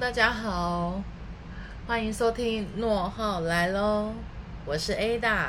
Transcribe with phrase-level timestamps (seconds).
[0.00, 1.02] 大家好，
[1.88, 4.12] 欢迎收听诺号来喽，
[4.64, 5.46] 我是 Ada。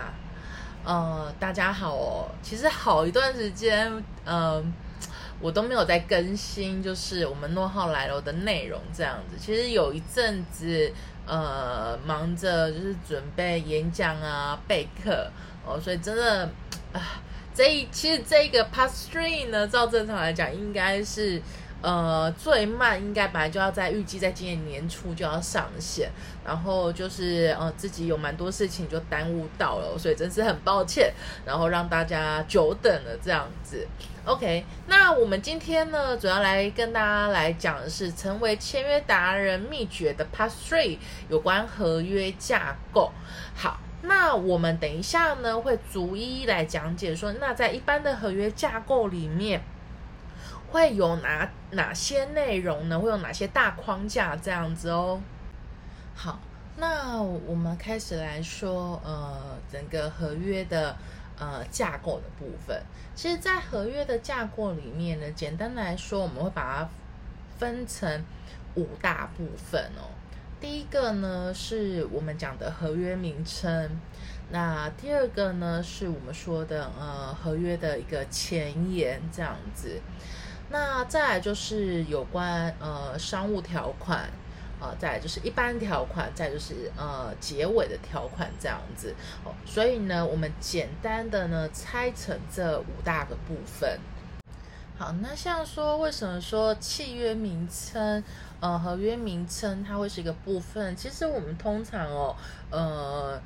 [0.83, 4.73] 呃，大家好哦，其实好一段时间，嗯、
[5.39, 9.35] 我都没有在更新，就是我们诺号来喽的内容这样子。
[9.39, 10.91] 其实有一阵子，
[11.27, 15.31] 呃，忙着就是准备演讲啊、备课
[15.63, 16.49] 哦，所以真的
[16.91, 17.21] 啊，
[17.53, 21.39] 这一其实这个 Part Three 呢，照正常来讲应该是。
[21.81, 26.09] 呃，最慢应该本来就要在预计在今年年初就要上线，
[26.45, 31.13] 然后就是呃自己有蛮多事情就耽误到了，所以真是很抱歉，
[31.45, 33.87] 然后让大家久等了这样子。
[34.25, 40.97] OK，那我们今天呢，主要来跟大家来讲的是成为签约达人秘诀的 Part Three，
[41.29, 43.11] 有关合约架构。
[43.55, 43.79] 好。
[44.01, 49.61] 那我们等一下呢，会逐一来讲解说，那在一般的合约架构里面。
[50.71, 52.99] 会有哪哪些内容呢？
[52.99, 55.19] 会有哪些大框架这样子哦？
[56.15, 56.39] 好，
[56.77, 60.95] 那我们开始来说，呃，整个合约的
[61.37, 62.81] 呃架构的部分。
[63.15, 66.89] 其实，在合约的架构里面呢，简单来说，我们会把它
[67.57, 68.23] 分成
[68.75, 70.07] 五大部分哦。
[70.61, 73.89] 第一个呢，是我们讲的合约名称。
[74.51, 80.01] 那第二个呢，是我们说的呃合约的一个前言这样子。
[80.71, 84.29] 那再来就是有关呃商务条款，
[84.79, 89.51] 呃，再来就是一般条款，再就是呃结尾的条款这样子哦。
[89.65, 93.99] 所以呢，我们简单的呢拆成这五大个部分。
[94.97, 98.23] 好，那像说为什么说契约名称，
[98.59, 100.95] 呃，合约名称它会是一个部分？
[100.95, 102.35] 其实我们通常哦，
[102.69, 103.41] 呃。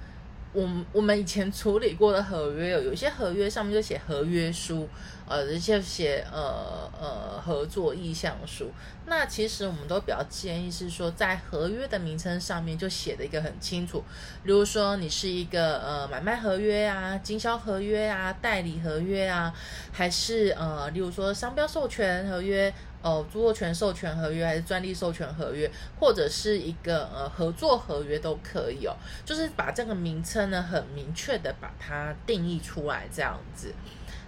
[0.53, 4.87] 我我们以前处理过的合约有有些合约上面就写合约书，
[5.27, 8.71] 呃，有些写呃呃合作意向书。
[9.05, 14.03] 那其实我们都比较建议是说，在合约的名称上面就写的一个很清楚，
[14.43, 19.53] 比如说你是一个呃买卖合约啊、经销合约啊、代理合约啊，
[19.91, 22.73] 还是呃，例如说商标授权合约。
[23.03, 25.69] 哦，著作权授权合约还是专利授权合约，
[25.99, 28.95] 或者是一个呃合作合约都可以哦。
[29.25, 33.73] 就是把这个名称呢很明确的把它定义出来，这样子。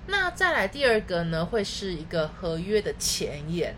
[0.08, 3.74] 那再来第二个呢，会是一个合约的前言。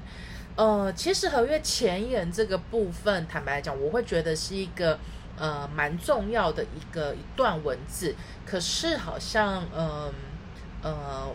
[0.55, 4.97] 呃，其实合约前言这个部分，坦白来讲，我会觉得是一个
[5.37, 8.15] 呃蛮重要的一个一段文字。
[8.47, 10.11] 可是好像嗯。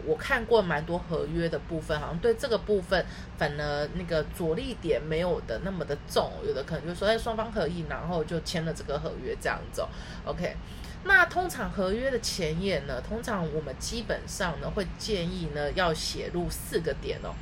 [0.06, 3.04] 我看过蛮多合约的部分，好像对这个部分
[3.36, 9.84] 反而那个着力点没有的那么的重，有的可能就说哎双方合意，然后就签了这个合约这样子。
[10.24, 10.56] OK，
[11.04, 17.34] 那通常合约的前言呢，通常我们基本上呢会建议呢要写入四个点哦。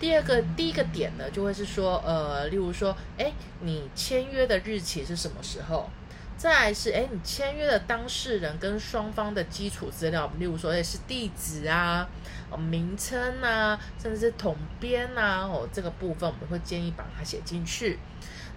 [0.00, 5.90] 第二个第一个点呢就会是说，呃，例如说，哎，你签约的日期是什么时候？
[6.38, 12.08] 再是，哎，你签约的当事人跟双方的基础资料，例如说，哎，是地址啊、
[12.48, 17.98] 哦名称啊，甚至是统编啊，哦，这个部分我们会建议把它写进去。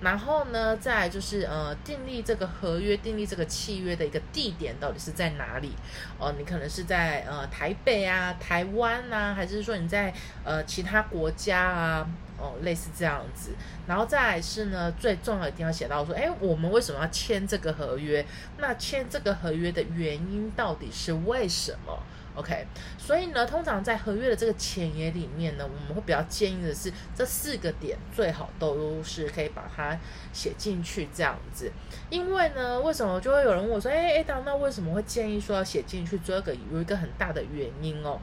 [0.02, 5.72] 然后呢，再就是呃，订立这个合约、订立这个契约的一个地点到底是在哪里？
[6.20, 10.14] 哦，你可能是在呃台北啊、台湾呐，还是说你在
[10.44, 12.08] 呃其他国家啊？
[12.38, 13.52] 哦，类似这样子。
[13.86, 18.26] 然后再来是呢，最重要一定要写到说，哎，我们为什么要签这个合约？
[18.58, 22.02] 那签这个合约的原因到底是为什么
[22.34, 22.66] ？OK，
[22.98, 30.00] 所以呢，通常在合约的这个前言里面呢，我们会比较建议的是这四个点最好都是可以把它
[30.32, 31.70] 写进去这样子。
[32.10, 36.18] 因为呢，为什么就会有人问我说，哎哎，那为什么会建议说要写进去？
[36.20, 38.20] 做一个有一个很大的原因哦，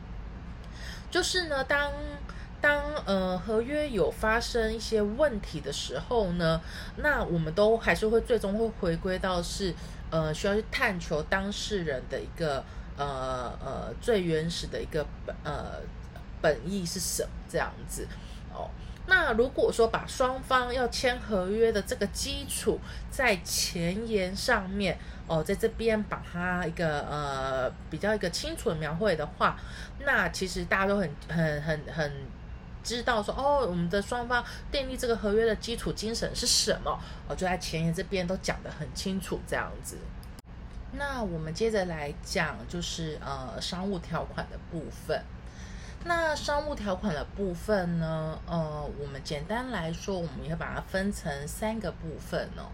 [1.11, 1.93] 就是呢，当
[2.62, 6.61] 当呃合约有发生一些问题的时候呢，
[6.97, 9.75] 那我们都还是会最终会回归到是
[10.11, 12.65] 呃需要去探求当事人的一个。
[12.99, 15.81] 呃呃，最原始的一个本呃
[16.43, 17.29] 本意是什么？
[17.49, 18.06] 这样子
[18.53, 18.69] 哦。
[19.06, 22.79] 那如果说把双方要签合约的这个基础
[23.11, 29.59] 在前言上面哦，在这边把它一个呃比较一个清楚的描绘的话，
[30.00, 32.12] 那其实大家都很很很很
[32.85, 37.00] 知道说哦，我们的双方订立这个合约的基础精神是什么？
[37.27, 39.97] 哦，就在前言这边都讲得很清楚，这样子。
[40.93, 45.23] 那我们接着来讲，就是呃商务条款的部分。
[46.05, 52.70] 那商务条款的部分呢，呃，我们简单来说，我们要把它分成三个部分哦。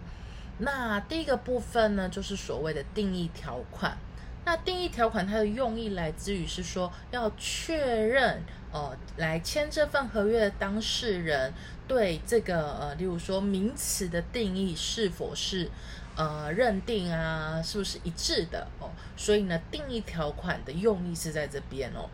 [0.58, 3.96] 那第一个部分呢，就是所谓的定义条款。
[4.44, 11.52] 那定义条款它的用意来自于是说，要确认哦，来签这份合约的当事人
[11.88, 15.70] 对这个呃，例如说名词的定义是否是
[16.16, 18.88] 呃认定啊，是不是一致的哦？
[19.16, 22.08] 所以呢，定义条款的用意是在这边哦。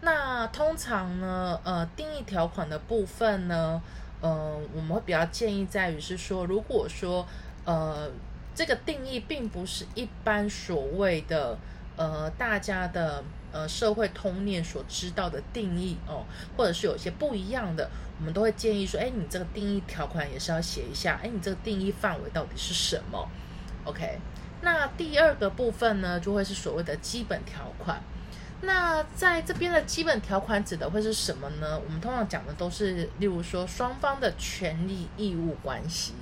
[0.00, 3.80] 那通常呢，呃，定义条款的部分呢，
[4.20, 7.26] 呃，我们会比较建议在于是说，如果说
[7.64, 8.10] 呃
[8.54, 11.56] 这个定义并不是一般所谓的
[11.96, 13.22] 呃大家的。
[13.54, 23.28] 呃，社会通念所知道的定义哦，或者是有些不一样的，我们都会建议说，哎，你这个定义条款也是要写一下，哎，你这个定义范围到底是什么
[23.84, 24.18] ？OK，
[24.62, 28.02] 那第二个部分呢，就会是所谓的基本条款。
[28.62, 31.78] 那在这边的基本条款指的会是什么呢？
[31.78, 36.14] 我们通常讲的都是，例如说双方的权利义务关系。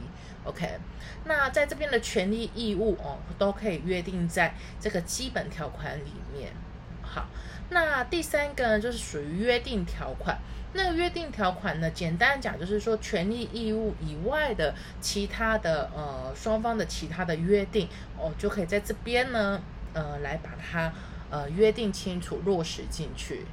[0.44, 0.68] OK，
[1.24, 6.52] 那在这边的权利义务哦，都可以约定在这个基本条款里面。
[7.14, 7.26] 好，
[7.68, 10.38] 那第三个呢，就是属于约定条款。
[10.72, 17.86] 那约定条款呢，简单讲就是说，权利义务以外的其他的呃双方的其他的约定
[18.18, 19.60] 哦，就可以在这边呢
[19.92, 20.90] 呃来把它
[21.28, 23.44] 呃约定清楚，落实进去。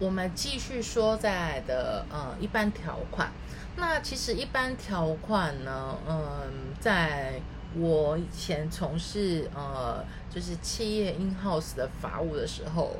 [0.00, 3.30] 我们继续说在的呃一般条款。
[3.76, 7.40] 那其实一般条款呢，嗯，在
[7.78, 12.90] 我以前从事呃，就是企业 in house 的法务的时候，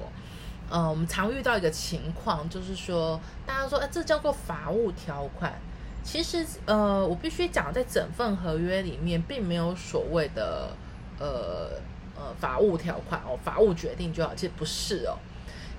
[0.71, 5.53] 呃，我们常遇到一个情况，就是说大家说，哎，这叫做法务条款。
[6.03, 10.71] 其实，呃，我必须讲，在整份合约里面，并没有所谓的
[11.19, 11.71] 呃
[12.17, 15.19] 呃法务条款哦，法务决定就好，其实不是哦。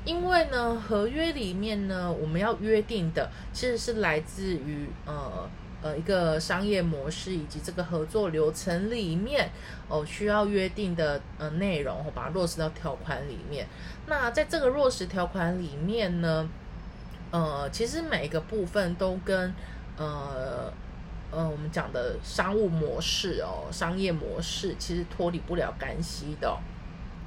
[0.05, 5.49] 因为呢，合约里面呢，我们要约定的，其实是来自于呃。
[5.83, 9.49] 呃，一个商业模式以及这个合作流程里面
[9.89, 13.67] 哦，需要约定的呃内容，把它落实到条款里面。
[14.07, 16.47] 那在这个落实条款里面呢，
[17.31, 19.53] 呃，其实每一个部分都跟
[19.97, 20.71] 呃
[21.29, 26.57] 呃我们讲的商务模式哦，商业模式其实脱离不了干系的。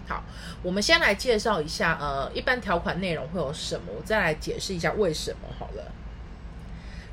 [0.08, 0.22] 好，
[0.62, 5.48] 我们先来介绍一下呃，一般条款内容会有什么，我再来解释一下为什么。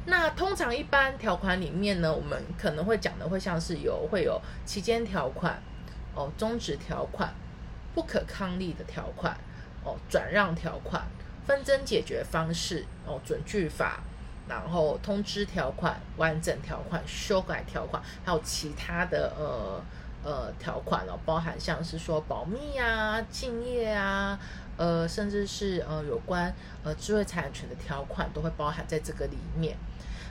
[0.06, 5.62] 那通常一般条款里面呢，我们可能会讲的会像是有会有期间条款
[6.14, 7.34] 哦，终止条款、
[7.96, 9.36] 不可抗力的条款
[9.84, 11.02] 哦，转让条款、
[11.46, 14.02] 纷争解决方式哦，准据法，
[14.48, 19.82] 然后通知条款、完整条款、修改条款，还有其他的呃
[20.24, 24.40] 呃条款哦，包含像是说保密啊、敬业啊，
[24.78, 26.54] 呃，甚至是呃有关
[26.84, 29.78] 呃智慧财产权的条款，都会包含在这个里面。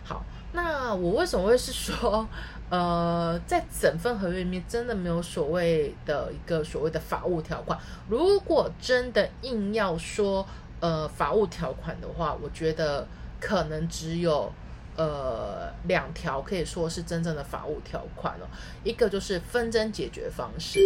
[0.04, 2.26] 好，那我为什么会是说，
[2.68, 7.78] 呃， 在整份合约里面真的没有所谓的一个所谓的法务条款？
[8.08, 10.44] 如果真的硬要说，
[10.80, 13.06] 呃，法务条款的话，我觉得
[13.38, 14.52] 可能只有
[14.96, 18.48] 呃两条可以说是真正的法务条款了。
[18.84, 20.80] 一个就是纷争解决方式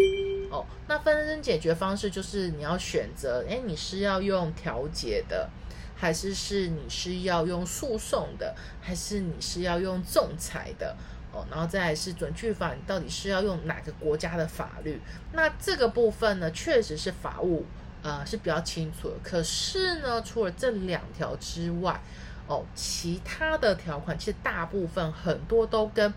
[0.51, 5.49] 哦，那纷争解决方式就是你要选择，哎，你是要用调解的。
[5.99, 10.95] 还是是你是要用诉讼的，还是你是要用仲裁的
[11.33, 11.43] 哦？
[11.51, 15.01] 然后再来是准据法，你到底是要用哪个国家的法律？
[15.33, 17.65] 那这个部分呢，确实是法务
[18.03, 19.15] 呃是比较清楚的。
[19.23, 21.99] 可是呢，除了这两条之外，
[22.47, 26.13] 哦，其他的条款其实大部分很多都跟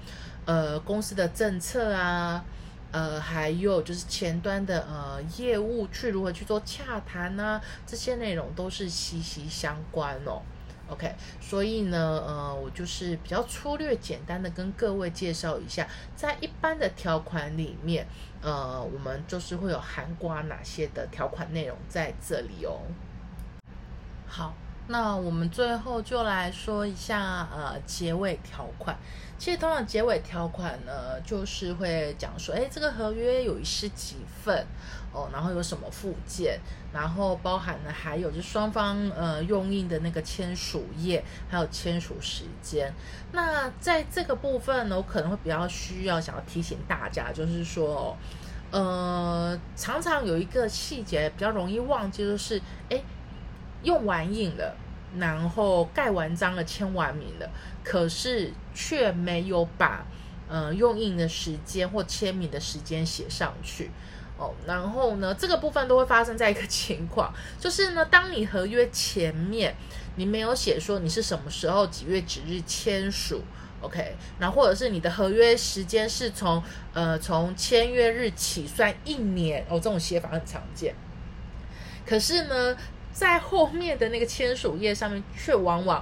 [0.45, 2.43] 呃公司的政策啊。
[2.91, 7.61] 呃，还有就是前端的呃业务去如何去做洽谈呢？
[7.85, 10.41] 这些内容都是息息相关哦。
[10.89, 18.07] OK，所以呢，呃，我就是比较粗略简单的跟各位介绍一下，在一般的条款里面，
[18.41, 22.79] 呃，我们就是会有含挂哪些的条款内容在这里哦。
[24.25, 24.55] 好。
[24.91, 28.97] 那我们最后就来说一下，呃，结尾条款。
[29.37, 34.65] 其实通常结尾条款呢，就是会讲说，哎，这个合约有一是几份
[35.13, 36.59] 哦，然后有什么附件，
[36.91, 42.91] 然后包含的还有就双方呃用印的那个签署页，还有签署时间。
[43.31, 48.17] 那在这个部分呢，我可能会比较需要想要提醒大家，就是说，
[48.71, 52.99] 呃，常常有一个细节比较容易忘记，就是哎。
[53.83, 54.75] 用完印了，
[55.17, 57.49] 然后盖完章了，签完名了，
[57.83, 60.05] 可是却没有把
[60.47, 63.89] 呃用印的时间或签名的时间写上去
[64.37, 64.53] 哦。
[64.67, 69.75] 然后呢，这个部分都会发生在一个情况， 就是呢，当你合约前面
[70.15, 73.41] 你没有写说你是什么时候几月几日签署
[73.81, 76.61] ，OK，那或者是你的合约时间是从
[76.93, 80.93] 呃从签约日起算一年哦，这种写法很常见。
[82.05, 82.75] 可是呢。
[83.19, 86.01] 在后面的那个签署页上面，却往往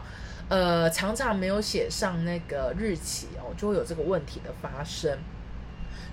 [0.50, 5.18] 呃常常没有写上那个日期哦，就会有这个问题的发生。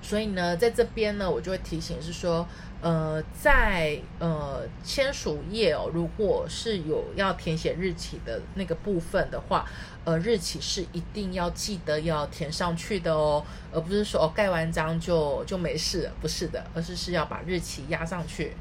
[0.00, 2.46] 所以呢，在这边呢，我就会提醒是说，
[2.80, 9.66] 呃，在呃签署页哦，如果是有要填写日期的那个部分的话，
[10.04, 18.54] 呃，日期是一定要记得要填上去的哦，而不是说哦盖完章就就没事了，不是的，而是是要把日期压上去。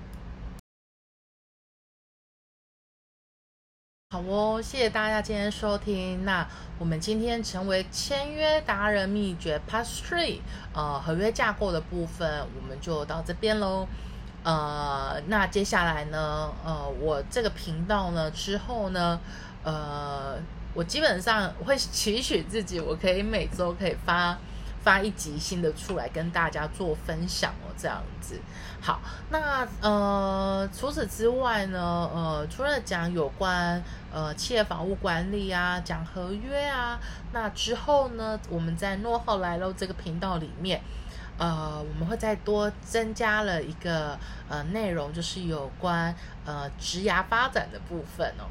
[4.27, 6.23] 哦，谢谢大家今天收听。
[6.23, 6.47] 那
[6.79, 10.39] 我们今天成为签约达人秘诀 Part Three，
[10.73, 13.87] 呃，合约架构的部分我们就到这边喽。
[14.43, 19.19] 呃，那接下来呢，呃，我这个频道呢之后呢，
[19.63, 20.35] 呃，
[20.73, 24.37] 我基本上会期许自己，我可以每周可以发。
[24.83, 28.39] 发一集新的出来跟大家做分享哦，这样子。
[28.81, 28.99] 好，
[29.29, 31.79] 那呃，除此之外呢，
[32.13, 33.81] 呃，除了讲有关
[34.13, 36.99] 呃企业房屋管理啊，讲合约啊，
[37.31, 40.81] 那之后呢，我们在诺浩来喽这个频道里面，
[41.37, 46.13] 呃，我们会再多增加了一个呃内容，就是有关
[46.45, 48.43] 呃职涯发展的部分哦。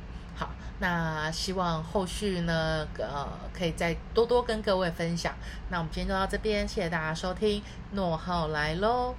[0.81, 5.33] 那希望后续呢，呃，可以再多多跟各位分享。
[5.71, 9.15] 那我们今天就到这边，谢谢大家收听，诺浩来喽。